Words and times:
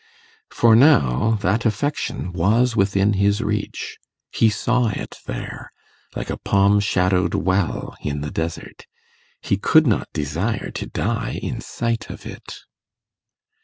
For 0.49 0.75
now, 0.75 1.37
that 1.43 1.63
affection 1.63 2.33
was 2.33 2.75
within 2.75 3.13
his 3.13 3.39
reach; 3.39 3.99
he 4.31 4.49
saw 4.49 4.87
it 4.89 5.17
there, 5.27 5.71
like 6.15 6.31
a 6.31 6.37
palm 6.39 6.79
shadowed 6.79 7.35
well 7.35 7.95
in 8.01 8.21
the 8.21 8.31
desert; 8.31 8.87
he 9.43 9.57
could 9.57 9.85
not 9.85 10.07
desire 10.11 10.71
to 10.71 10.87
die 10.87 11.37
in 11.43 11.61
sight 11.61 12.09
of 12.09 12.25
it. 12.25 12.61